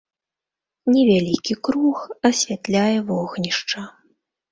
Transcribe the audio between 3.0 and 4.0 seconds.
вогнішча.